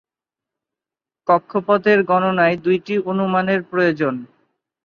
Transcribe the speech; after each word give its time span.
কক্ষপথের 1.27 1.99
গণনায় 2.03 2.57
দুইটি 2.57 2.93
অনুমানের 3.09 3.61
প্রয়োজন। 3.63 4.15